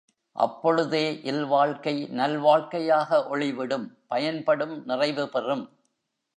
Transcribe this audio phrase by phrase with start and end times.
[0.35, 5.65] அப்பொழுதே இல்வாழ்க்கை நல்வாழ்க்கையாக ஒளிவிடும் பயன்படும் நிறைவுபெறும்.